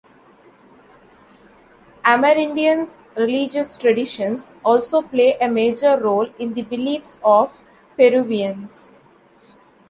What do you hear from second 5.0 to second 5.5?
play a